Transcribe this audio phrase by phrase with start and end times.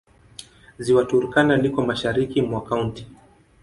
[0.79, 3.05] Ziwa Turkana liko mashariki mwa kaunti.